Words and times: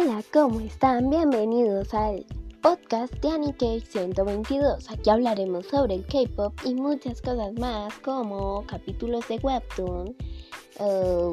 Hola, 0.00 0.22
¿cómo 0.32 0.60
están? 0.60 1.10
Bienvenidos 1.10 1.92
al 1.92 2.24
podcast 2.62 3.12
de 3.14 3.30
Anike 3.30 3.80
122. 3.80 4.88
Aquí 4.92 5.10
hablaremos 5.10 5.66
sobre 5.66 5.94
el 5.94 6.06
K-pop 6.06 6.54
y 6.64 6.74
muchas 6.74 7.20
cosas 7.20 7.52
más, 7.54 7.92
como 7.98 8.64
capítulos 8.66 9.26
de 9.26 9.38
Webtoon, 9.38 10.16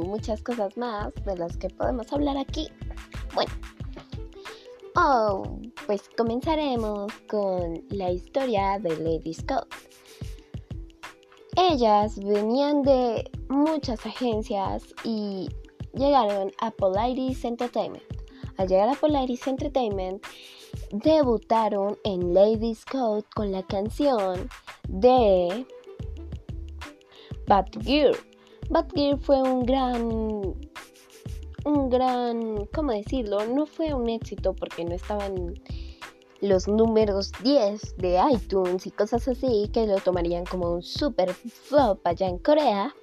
muchas 0.07 0.41
cosas 0.41 0.75
más 0.77 1.13
de 1.25 1.37
las 1.37 1.57
que 1.57 1.69
podemos 1.69 2.11
hablar 2.11 2.37
aquí. 2.37 2.67
Bueno, 3.35 3.51
oh, 4.95 5.43
pues 5.85 6.09
comenzaremos 6.17 7.13
con 7.27 7.83
la 7.89 8.09
historia 8.09 8.79
de 8.79 8.97
Lady 8.97 9.35
Scott. 9.35 9.67
Ellas 11.55 12.17
venían 12.17 12.81
de 12.81 13.29
muchas 13.47 14.03
agencias 14.07 14.83
y 15.03 15.49
llegaron 15.93 16.51
a 16.61 16.71
Polaris 16.71 17.45
Entertainment. 17.45 18.14
Al 18.57 18.67
llegar 18.67 18.89
a 18.89 18.95
Polaris 18.95 19.45
Entertainment, 19.47 20.23
debutaron 20.91 21.97
en 22.03 22.33
Ladies 22.33 22.85
Code 22.85 23.23
con 23.35 23.51
la 23.51 23.63
canción 23.63 24.49
de 24.87 25.65
Bad 27.47 27.67
Gear. 27.81 28.15
Bad 28.69 28.87
Gear 28.93 29.17
fue 29.19 29.41
un 29.41 29.65
gran, 29.65 30.01
un 31.65 31.89
gran, 31.89 32.65
¿cómo 32.73 32.91
decirlo? 32.91 33.45
No 33.45 33.65
fue 33.65 33.93
un 33.93 34.09
éxito 34.09 34.53
porque 34.53 34.85
no 34.85 34.95
estaban 34.95 35.55
los 36.41 36.67
números 36.67 37.31
10 37.43 37.97
de 37.97 38.19
iTunes 38.31 38.85
y 38.85 38.91
cosas 38.91 39.27
así 39.27 39.69
que 39.73 39.85
lo 39.85 39.97
tomarían 39.97 40.45
como 40.45 40.71
un 40.71 40.81
super 40.81 41.33
flop 41.33 41.99
allá 42.05 42.27
en 42.27 42.37
Corea. 42.37 42.95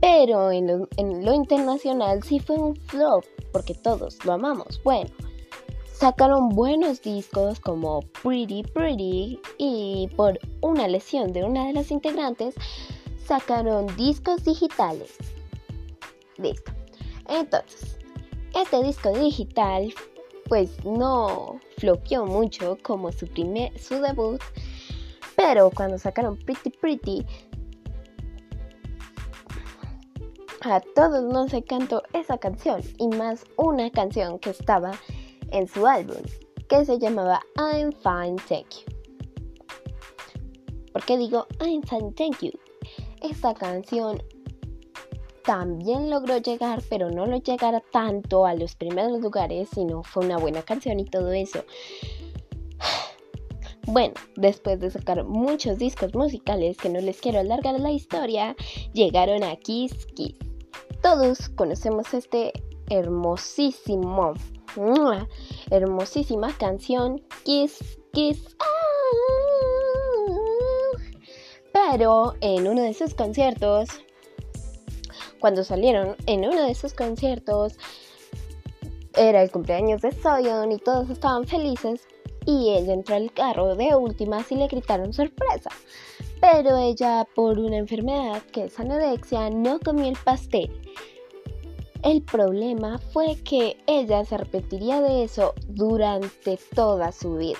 Pero 0.00 0.52
en 0.52 0.66
lo, 0.68 0.88
en 0.96 1.24
lo 1.24 1.34
internacional 1.34 2.22
sí 2.22 2.38
fue 2.38 2.56
un 2.56 2.76
flop 2.76 3.24
porque 3.52 3.74
todos 3.74 4.24
lo 4.24 4.32
amamos. 4.32 4.80
Bueno, 4.82 5.10
sacaron 5.92 6.50
buenos 6.50 7.02
discos 7.02 7.60
como 7.60 8.02
Pretty 8.22 8.62
Pretty 8.62 9.40
y 9.58 10.08
por 10.16 10.38
una 10.60 10.88
lesión 10.88 11.32
de 11.32 11.44
una 11.44 11.66
de 11.66 11.72
las 11.72 11.90
integrantes 11.90 12.54
sacaron 13.26 13.86
discos 13.96 14.44
digitales. 14.44 15.16
Listo. 16.36 16.72
Entonces, 17.28 17.98
este 18.54 18.82
disco 18.82 19.12
digital 19.12 19.92
pues 20.48 20.82
no 20.84 21.60
flopeó 21.76 22.24
mucho 22.24 22.78
como 22.82 23.12
su 23.12 23.26
primer 23.26 23.78
su 23.78 24.00
debut, 24.00 24.40
pero 25.36 25.70
cuando 25.70 25.98
sacaron 25.98 26.36
Pretty 26.36 26.70
Pretty 26.70 27.26
a 30.62 30.80
todos 30.80 31.22
nos 31.24 31.52
encantó 31.52 32.02
esa 32.12 32.38
canción 32.38 32.82
y 32.98 33.08
más 33.08 33.44
una 33.56 33.90
canción 33.90 34.38
que 34.38 34.50
estaba 34.50 34.92
en 35.50 35.66
su 35.68 35.86
álbum 35.86 36.18
que 36.68 36.84
se 36.84 36.98
llamaba 36.98 37.40
I'm 37.56 37.92
Fine 37.92 38.36
Thank 38.48 38.68
You. 38.70 38.92
¿Por 40.92 41.04
qué 41.04 41.16
digo 41.16 41.46
I'm 41.60 41.82
Fine 41.82 42.12
Thank 42.12 42.42
You? 42.42 42.52
Esta 43.22 43.54
canción 43.54 44.22
también 45.44 46.10
logró 46.10 46.36
llegar, 46.38 46.82
pero 46.90 47.10
no 47.10 47.24
lo 47.24 47.38
llegara 47.38 47.80
tanto 47.90 48.44
a 48.44 48.54
los 48.54 48.74
primeros 48.74 49.20
lugares, 49.20 49.70
sino 49.72 50.02
fue 50.02 50.26
una 50.26 50.36
buena 50.36 50.62
canción 50.62 51.00
y 51.00 51.06
todo 51.06 51.32
eso. 51.32 51.64
Bueno, 53.90 54.12
después 54.36 54.78
de 54.80 54.90
sacar 54.90 55.24
muchos 55.24 55.78
discos 55.78 56.14
musicales 56.14 56.76
que 56.76 56.90
no 56.90 57.00
les 57.00 57.22
quiero 57.22 57.38
alargar 57.38 57.80
la 57.80 57.90
historia, 57.90 58.54
llegaron 58.92 59.42
a 59.42 59.56
Kiss 59.56 60.04
Kiss. 60.14 60.36
Todos 61.00 61.48
conocemos 61.48 62.12
este 62.12 62.52
hermosísimo, 62.90 64.34
hermosísima 65.70 66.54
canción 66.58 67.22
Kiss 67.44 67.98
Kiss. 68.12 68.58
Pero 71.72 72.34
en 72.42 72.68
uno 72.68 72.82
de 72.82 72.92
sus 72.92 73.14
conciertos, 73.14 73.88
cuando 75.40 75.64
salieron 75.64 76.14
en 76.26 76.40
uno 76.40 76.62
de 76.66 76.74
sus 76.74 76.92
conciertos, 76.92 77.78
era 79.16 79.42
el 79.42 79.50
cumpleaños 79.50 80.02
de 80.02 80.12
Soyeon 80.12 80.72
y 80.72 80.78
todos 80.78 81.08
estaban 81.08 81.46
felices 81.46 82.06
y 82.48 82.70
ella 82.70 82.94
entró 82.94 83.14
al 83.14 83.30
carro 83.30 83.76
de 83.76 83.94
últimas 83.94 84.50
y 84.50 84.56
le 84.56 84.68
gritaron 84.68 85.12
sorpresa. 85.12 85.68
Pero 86.40 86.78
ella, 86.78 87.26
por 87.34 87.58
una 87.58 87.76
enfermedad 87.76 88.42
que 88.52 88.64
es 88.64 88.80
anorexia, 88.80 89.50
no 89.50 89.78
comió 89.78 90.06
el 90.06 90.16
pastel. 90.24 90.70
El 92.02 92.22
problema 92.22 92.98
fue 93.12 93.36
que 93.44 93.76
ella 93.86 94.24
se 94.24 94.38
repetiría 94.38 95.02
de 95.02 95.24
eso 95.24 95.52
durante 95.66 96.58
toda 96.74 97.12
su 97.12 97.34
vida, 97.34 97.58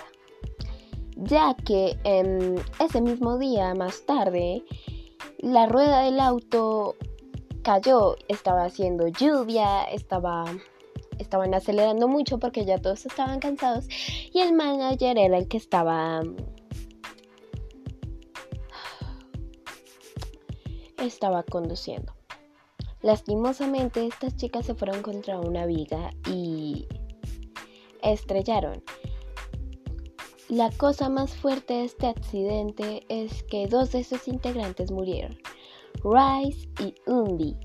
ya 1.16 1.54
que 1.54 1.98
ese 2.78 3.02
mismo 3.02 3.36
día, 3.36 3.74
más 3.74 4.06
tarde, 4.06 4.64
la 5.38 5.66
rueda 5.66 6.00
del 6.04 6.18
auto 6.18 6.94
cayó, 7.62 8.16
estaba 8.28 8.64
haciendo 8.64 9.08
lluvia, 9.08 9.82
estaba, 9.84 10.46
estaban 11.18 11.54
acelerando 11.54 12.08
mucho 12.08 12.38
porque 12.38 12.64
ya 12.64 12.78
todos 12.78 13.06
estaban 13.06 13.40
cansados 13.40 13.86
y 14.32 14.40
el 14.40 14.52
manager 14.52 15.18
era 15.18 15.38
el 15.38 15.48
que 15.48 15.56
estaba 15.56 16.22
estaba 20.98 21.42
conduciendo. 21.42 22.12
Lastimosamente 23.02 24.06
estas 24.06 24.36
chicas 24.36 24.66
se 24.66 24.74
fueron 24.74 25.02
contra 25.02 25.38
una 25.38 25.66
viga 25.66 26.10
y 26.26 26.88
estrellaron. 28.02 28.82
La 30.48 30.70
cosa 30.70 31.08
más 31.08 31.34
fuerte 31.34 31.74
de 31.74 31.84
este 31.84 32.06
accidente 32.06 33.04
es 33.08 33.42
que 33.44 33.68
dos 33.68 33.92
de 33.92 34.02
sus 34.02 34.26
integrantes 34.28 34.90
murieron, 34.90 35.38
Rice 36.02 36.68
y 36.80 36.94
Umbi. 37.06 37.56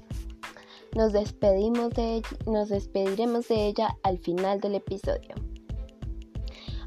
Nos, 0.95 1.11
despedimos 1.11 1.89
de 1.91 2.21
nos 2.45 2.69
despediremos 2.69 3.47
de 3.47 3.67
ella 3.67 3.97
al 4.03 4.19
final 4.19 4.59
del 4.61 4.75
episodio. 4.75 5.35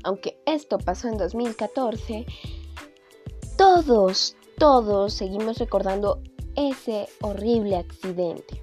Aunque 0.04 0.40
esto 0.46 0.78
pasó 0.78 1.08
en 1.08 1.18
2014, 1.18 2.26
todos, 3.56 4.36
todos 4.58 5.12
seguimos 5.12 5.58
recordando 5.58 6.22
ese 6.54 7.08
horrible 7.20 7.76
accidente, 7.76 8.62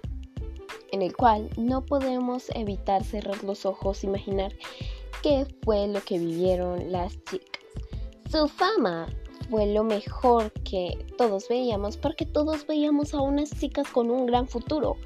en 0.92 1.02
el 1.02 1.16
cual 1.16 1.50
no 1.58 1.86
podemos 1.86 2.50
evitar 2.56 3.04
cerrar 3.04 3.44
los 3.44 3.66
ojos, 3.66 4.04
e 4.04 4.08
imaginar 4.08 4.54
qué 5.22 5.46
fue 5.64 5.88
lo 5.88 6.02
que 6.02 6.20
vivieron 6.20 6.92
las 6.92 7.14
chicas. 7.26 7.62
Su 8.32 8.48
fama 8.48 9.08
fue 9.50 9.68
lo 9.68 9.84
mejor 9.84 10.52
que 10.64 11.06
todos 11.18 11.48
veíamos, 11.48 11.98
porque 11.98 12.26
todos 12.26 12.66
veíamos 12.68 13.14
a 13.14 13.22
unas 13.22 13.52
chicas 13.52 13.88
con 13.90 14.12
un 14.12 14.26
gran 14.26 14.48
futuro. 14.48 14.98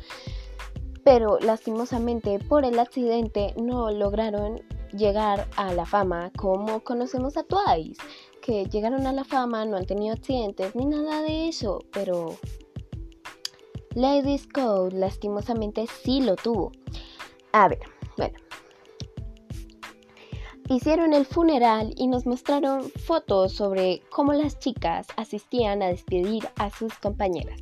Pero 1.04 1.40
lastimosamente 1.40 2.40
por 2.40 2.66
el 2.66 2.80
accidente 2.80 3.54
no 3.58 3.92
lograron 3.92 4.62
llegar 4.94 5.48
a 5.56 5.74
la 5.74 5.86
fama 5.86 6.32
como 6.38 6.84
conocemos 6.84 7.38
a 7.38 7.44
Twice, 7.44 8.02
que 8.42 8.66
llegaron 8.66 9.08
a 9.08 9.14
la 9.14 9.24
fama, 9.24 9.66
no 9.66 9.78
han 9.78 9.86
tenido 9.86 10.14
accidentes 10.14 10.76
ni 10.76 10.86
nada 10.86 11.22
de 11.22 11.50
eso, 11.50 11.84
pero 11.92 12.36
Ladies 13.94 14.48
Code 14.48 14.96
lastimosamente 14.96 15.86
sí 15.88 16.22
lo 16.22 16.36
tuvo. 16.36 16.72
A 17.52 17.68
ver, 17.68 17.80
bueno. 18.18 18.47
Hicieron 20.70 21.14
el 21.14 21.26
funeral 21.26 21.94
y 21.96 22.08
nos 22.08 22.26
mostraron 22.26 22.90
fotos 22.90 23.54
sobre 23.54 24.02
cómo 24.10 24.34
las 24.34 24.60
chicas 24.60 25.08
asistían 25.16 25.82
a 25.82 25.88
despedir 25.88 26.50
a 26.58 26.70
sus 26.70 26.94
compañeras. 26.96 27.62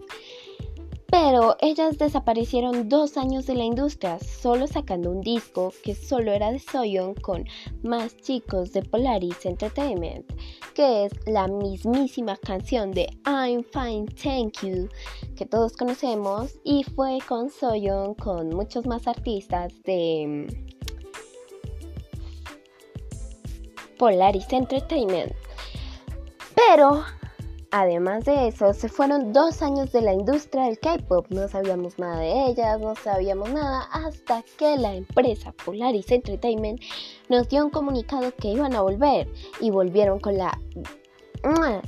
Pero 1.11 1.55
ellas 1.61 1.99
desaparecieron 1.99 2.89
dos 2.89 3.15
años 3.15 3.45
de 3.45 3.53
la 3.53 3.63
industria, 3.63 4.17
solo 4.19 4.65
sacando 4.65 5.11
un 5.11 5.21
disco 5.21 5.71
que 5.83 5.93
solo 5.93 6.31
era 6.31 6.51
de 6.51 6.57
Soyeon 6.59 7.13
con 7.13 7.45
más 7.83 8.17
chicos 8.17 8.73
de 8.73 8.81
Polaris 8.81 9.45
Entertainment, 9.45 10.25
que 10.73 11.05
es 11.05 11.13
la 11.27 11.47
mismísima 11.47 12.35
canción 12.37 12.91
de 12.91 13.07
I'm 13.25 13.63
Fine 13.63 14.07
Thank 14.07 14.63
You 14.63 14.89
que 15.35 15.45
todos 15.45 15.77
conocemos 15.77 16.59
y 16.63 16.83
fue 16.83 17.19
con 17.27 17.49
Soyeon 17.49 18.15
con 18.15 18.49
muchos 18.49 18.85
más 18.87 19.07
artistas 19.07 19.73
de 19.83 20.47
Polaris 23.97 24.51
Entertainment. 24.51 25.33
Pero 26.55 27.03
Además 27.77 28.23
de 28.23 28.47
eso, 28.47 28.73
se 28.73 28.87
fueron 28.87 29.33
dos 29.33 29.61
años 29.61 29.91
de 29.91 30.01
la 30.01 30.13
industria 30.13 30.63
del 30.63 30.79
K-pop. 30.79 31.25
No 31.29 31.45
sabíamos 31.49 31.99
nada 31.99 32.19
de 32.19 32.45
ellas, 32.45 32.79
no 32.79 32.95
sabíamos 32.95 33.49
nada 33.49 33.81
hasta 33.91 34.43
que 34.57 34.77
la 34.77 34.95
empresa 34.95 35.51
Polaris 35.51 36.09
Entertainment 36.09 36.79
nos 37.27 37.49
dio 37.49 37.65
un 37.65 37.71
comunicado 37.71 38.33
que 38.37 38.47
iban 38.47 38.75
a 38.75 38.81
volver 38.81 39.27
y 39.59 39.71
volvieron 39.71 40.21
con 40.21 40.37
la 40.37 40.57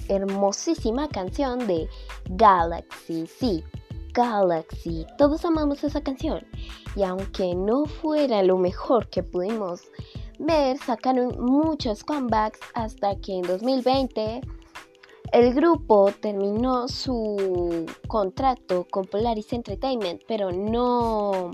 hermosísima 0.09 1.07
canción 1.07 1.65
de 1.67 1.87
Galaxy. 2.31 3.25
Sí, 3.25 3.63
Galaxy. 4.13 5.05
Todos 5.17 5.45
amamos 5.45 5.85
esa 5.85 6.01
canción. 6.01 6.45
Y 6.97 7.03
aunque 7.03 7.55
no 7.55 7.85
fuera 7.85 8.43
lo 8.43 8.57
mejor 8.57 9.07
que 9.07 9.23
pudimos 9.23 9.83
ver, 10.39 10.77
sacaron 10.77 11.35
muchos 11.39 12.03
comebacks 12.03 12.59
hasta 12.73 13.15
que 13.19 13.37
en 13.37 13.41
2020 13.43 14.41
el 15.33 15.53
grupo 15.53 16.11
terminó 16.21 16.87
su 16.87 17.85
contrato 18.07 18.85
con 18.89 19.05
Polaris 19.05 19.51
Entertainment, 19.53 20.21
pero 20.27 20.51
no... 20.51 21.51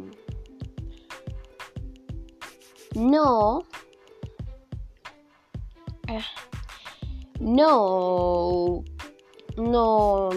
No... 2.95 3.63
Ah, 6.07 6.25
no... 7.39 8.83
No 9.55 10.29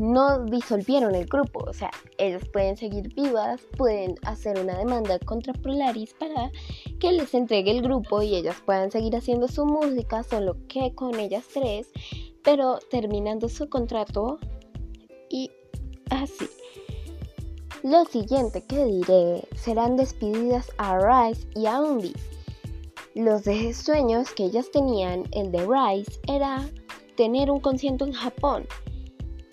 no 0.00 0.46
disolvieron 0.46 1.14
el 1.14 1.26
grupo, 1.26 1.62
o 1.68 1.74
sea, 1.74 1.90
ellas 2.16 2.42
pueden 2.50 2.74
seguir 2.74 3.14
vivas, 3.14 3.60
pueden 3.76 4.14
hacer 4.22 4.58
una 4.58 4.78
demanda 4.78 5.18
contra 5.18 5.52
Polaris 5.52 6.14
para 6.14 6.50
que 6.98 7.12
les 7.12 7.34
entregue 7.34 7.70
el 7.70 7.82
grupo 7.82 8.22
y 8.22 8.34
ellas 8.34 8.56
puedan 8.64 8.90
seguir 8.90 9.14
haciendo 9.14 9.46
su 9.46 9.66
música, 9.66 10.22
solo 10.22 10.56
que 10.68 10.94
con 10.94 11.20
ellas 11.20 11.44
tres, 11.52 11.88
pero 12.42 12.78
terminando 12.90 13.50
su 13.50 13.68
contrato 13.68 14.38
y 15.28 15.50
así. 16.08 16.48
Lo 17.82 18.06
siguiente 18.06 18.64
que 18.64 18.82
diré 18.82 19.44
serán 19.54 19.96
despedidas 19.96 20.72
a 20.78 20.98
Rice 20.98 21.46
y 21.54 21.66
a 21.66 21.78
Umbi. 21.78 22.14
Los 23.14 23.44
de 23.44 23.74
sueños 23.74 24.30
que 24.30 24.44
ellas 24.44 24.70
tenían, 24.70 25.24
el 25.32 25.52
de 25.52 25.66
Rice, 25.66 26.18
era 26.26 26.66
tener 27.16 27.50
un 27.50 27.60
concierto 27.60 28.06
en 28.06 28.12
Japón 28.12 28.66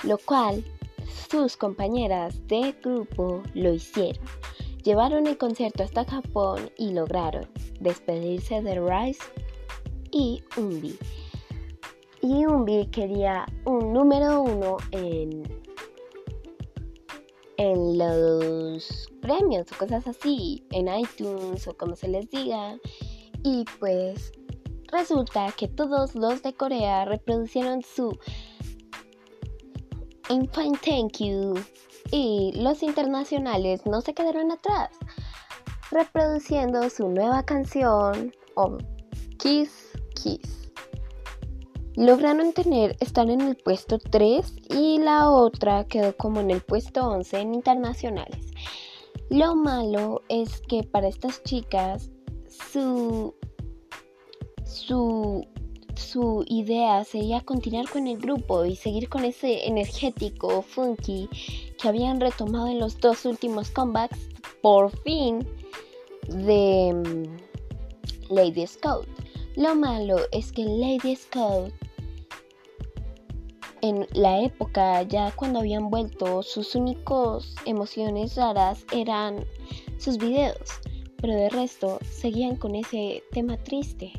lo 0.04 0.18
cual 0.18 0.64
sus 1.30 1.58
compañeras 1.58 2.48
de 2.48 2.74
grupo 2.84 3.42
lo 3.54 3.74
hicieron. 3.74 4.24
Llevaron 4.84 5.28
el 5.28 5.38
concierto 5.38 5.84
hasta 5.84 6.06
Japón 6.06 6.72
y 6.78 6.94
lograron 6.94 7.48
despedirse 7.80 8.62
de 8.62 8.80
Rice 8.80 9.22
y 10.12 10.44
Umbi. 10.56 10.98
Y 12.22 12.46
Umbi 12.46 12.88
quería 12.88 13.46
un 13.66 13.94
número 13.94 14.42
uno 14.42 14.78
en, 14.92 15.44
en 17.58 17.98
los 17.98 19.10
premios 19.22 19.72
o 19.72 19.78
cosas 19.78 20.08
así, 20.08 20.64
en 20.72 20.88
iTunes 20.88 21.68
o 21.68 21.76
como 21.76 21.96
se 21.96 22.08
les 22.08 22.30
diga. 22.30 22.78
Y 23.44 23.66
pues 23.80 24.32
resulta 24.92 25.52
que 25.52 25.68
todos 25.68 26.16
los 26.16 26.42
de 26.44 26.54
Corea 26.54 27.06
reproducieron 27.06 27.82
su 27.84 28.18
I'm 30.30 30.48
fine, 30.50 30.78
thank 30.84 31.20
you. 31.20 31.54
Y 32.12 32.52
los 32.56 32.84
internacionales 32.84 33.86
no 33.86 34.02
se 34.02 34.14
quedaron 34.14 34.52
atrás, 34.52 34.90
reproduciendo 35.92 36.90
su 36.90 37.08
nueva 37.10 37.44
canción, 37.44 38.34
o 38.56 38.78
Kiss 39.40 39.92
Kiss. 40.16 40.72
Lograron 41.96 42.52
tener, 42.54 42.96
estar 43.00 43.30
en 43.30 43.42
el 43.42 43.56
puesto 43.56 43.98
3 44.00 44.54
y 44.70 45.00
la 45.00 45.32
otra 45.32 45.86
quedó 45.86 46.16
como 46.18 46.42
en 46.42 46.52
el 46.52 46.62
puesto 46.62 47.08
11 47.08 47.40
en 47.40 47.54
internacionales. 47.56 48.52
Lo 49.30 49.56
malo 49.56 50.22
es 50.30 50.62
que 50.68 50.84
para 50.84 51.08
estas 51.08 51.42
chicas 51.44 52.12
su, 52.72 53.34
su 54.66 55.46
su 55.98 56.44
idea 56.48 57.04
sería 57.04 57.42
continuar 57.42 57.90
con 57.90 58.08
el 58.08 58.18
grupo 58.18 58.66
y 58.66 58.76
seguir 58.76 59.10
con 59.10 59.26
ese 59.26 59.68
energético 59.68 60.62
funky 60.62 61.30
que 61.78 61.88
habían 61.88 62.20
retomado 62.20 62.68
en 62.68 62.80
los 62.80 63.00
dos 63.00 63.26
últimos 63.26 63.72
comebacks 63.72 64.30
por 64.62 64.92
fin 65.02 65.48
de 66.28 66.94
mm, 66.94 68.34
Lady 68.34 68.68
Scout. 68.68 69.08
Lo 69.56 69.76
malo 69.76 70.18
es 70.32 70.52
que 70.52 70.64
Lady 70.64 71.16
Scout 71.16 71.74
en 73.82 74.08
la 74.14 74.42
época 74.42 75.02
ya 75.04 75.32
cuando 75.36 75.60
habían 75.60 75.90
vuelto 75.90 76.44
sus 76.44 76.76
únicos 76.76 77.56
emociones 77.66 78.36
raras 78.36 78.86
eran 78.92 79.46
sus 79.98 80.18
videos, 80.18 80.58
pero 81.22 81.34
de 81.34 81.50
resto 81.50 82.00
seguían 82.10 82.56
con 82.56 82.76
ese 82.76 83.24
tema 83.32 83.58
triste 83.58 84.14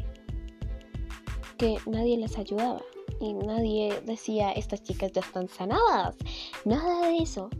que 1.59 1.77
nadie 1.87 2.17
les 2.17 2.39
ayudaba 2.39 2.81
y 3.21 3.35
nadie 3.35 4.01
decía 4.07 4.53
estas 4.53 4.83
chicas 4.83 5.13
ya 5.13 5.21
están 5.21 5.49
sanadas. 5.49 6.17
Nada 6.65 7.09
de 7.09 7.19
eso. 7.19 7.51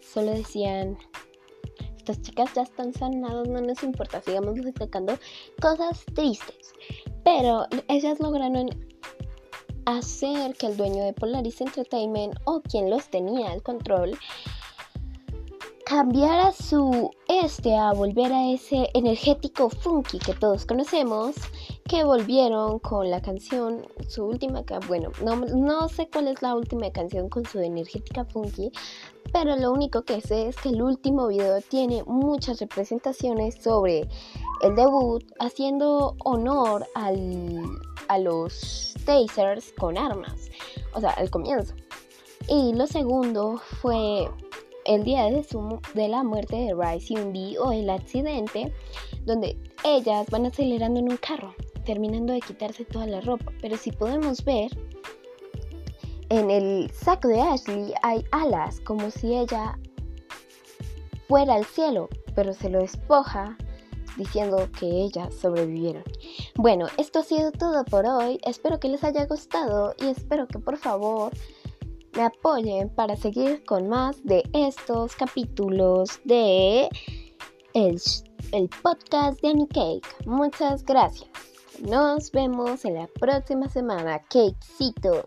Solo 0.00 0.32
decían 0.32 0.98
estas 1.96 2.22
chicas 2.22 2.54
ya 2.54 2.62
están 2.62 2.92
sanadas, 2.92 3.48
no 3.48 3.60
nos 3.60 3.82
importa, 3.82 4.22
sigamos 4.22 4.54
destacando 4.56 5.18
cosas 5.60 6.04
tristes. 6.14 6.72
Pero 7.24 7.66
ellas 7.88 8.20
lograron 8.20 8.70
hacer 9.86 10.54
que 10.54 10.66
el 10.66 10.76
dueño 10.76 11.04
de 11.04 11.12
Polaris 11.12 11.60
Entertainment 11.60 12.36
o 12.44 12.60
quien 12.60 12.90
los 12.90 13.08
tenía 13.08 13.50
al 13.50 13.62
control 13.62 14.18
cambiara 15.84 16.52
su 16.52 17.10
este 17.28 17.76
a 17.76 17.92
volver 17.92 18.32
a 18.32 18.50
ese 18.50 18.88
energético 18.94 19.70
funky 19.70 20.18
que 20.18 20.34
todos 20.34 20.66
conocemos 20.66 21.36
que 21.88 22.02
volvieron 22.02 22.80
con 22.80 23.10
la 23.10 23.20
canción, 23.22 23.86
su 24.08 24.24
última, 24.24 24.64
bueno, 24.88 25.12
no, 25.22 25.36
no 25.36 25.88
sé 25.88 26.08
cuál 26.12 26.28
es 26.28 26.42
la 26.42 26.54
última 26.54 26.90
canción 26.90 27.28
con 27.28 27.44
su 27.44 27.60
energética 27.60 28.24
funky, 28.24 28.72
pero 29.32 29.56
lo 29.56 29.72
único 29.72 30.02
que 30.02 30.20
sé 30.20 30.48
es 30.48 30.56
que 30.56 30.70
el 30.70 30.82
último 30.82 31.28
video 31.28 31.60
tiene 31.60 32.02
muchas 32.04 32.58
representaciones 32.58 33.62
sobre 33.62 34.08
el 34.62 34.74
debut, 34.74 35.24
haciendo 35.38 36.16
honor 36.24 36.86
al, 36.94 37.62
a 38.08 38.18
los 38.18 38.94
tasers 39.04 39.72
con 39.78 39.96
armas, 39.96 40.50
o 40.92 41.00
sea, 41.00 41.10
al 41.10 41.30
comienzo. 41.30 41.74
Y 42.48 42.72
lo 42.74 42.86
segundo 42.86 43.58
fue 43.80 44.28
el 44.86 45.04
día 45.04 45.24
de, 45.24 46.08
la 46.08 46.22
muerte 46.24 46.56
de 46.56 46.74
Rice 46.74 47.14
y 47.14 47.56
o 47.58 47.70
el 47.72 47.90
accidente, 47.90 48.72
donde 49.24 49.56
ellas 49.84 50.26
van 50.30 50.46
acelerando 50.46 51.00
en 51.00 51.10
un 51.10 51.16
carro 51.16 51.54
terminando 51.86 52.34
de 52.34 52.40
quitarse 52.40 52.84
toda 52.84 53.06
la 53.06 53.22
ropa. 53.22 53.52
Pero 53.62 53.76
si 53.78 53.92
podemos 53.92 54.44
ver, 54.44 54.70
en 56.28 56.50
el 56.50 56.90
saco 56.90 57.28
de 57.28 57.40
Ashley 57.40 57.94
hay 58.02 58.24
alas, 58.32 58.80
como 58.80 59.10
si 59.10 59.34
ella 59.34 59.78
fuera 61.28 61.54
al 61.54 61.64
cielo, 61.64 62.08
pero 62.34 62.52
se 62.52 62.68
lo 62.68 62.80
despoja 62.80 63.56
diciendo 64.16 64.68
que 64.78 64.86
ellas 64.86 65.34
sobrevivieron. 65.34 66.02
Bueno, 66.56 66.86
esto 66.96 67.20
ha 67.20 67.22
sido 67.22 67.52
todo 67.52 67.84
por 67.84 68.06
hoy. 68.06 68.38
Espero 68.44 68.80
que 68.80 68.88
les 68.88 69.04
haya 69.04 69.26
gustado 69.26 69.94
y 69.98 70.06
espero 70.06 70.46
que 70.46 70.58
por 70.58 70.76
favor 70.78 71.32
me 72.16 72.22
apoyen 72.22 72.88
para 72.88 73.14
seguir 73.16 73.64
con 73.64 73.88
más 73.88 74.24
de 74.24 74.42
estos 74.54 75.14
capítulos 75.16 76.18
de 76.24 76.88
el, 77.74 78.00
el 78.52 78.70
podcast 78.82 79.40
de 79.42 79.48
Annie 79.48 79.68
Cake. 79.68 80.26
Muchas 80.26 80.82
gracias. 80.82 81.55
Nos 81.80 82.30
vemos 82.30 82.84
en 82.84 82.94
la 82.94 83.06
próxima 83.06 83.68
semana. 83.68 84.20
Cakecitos. 84.20 85.24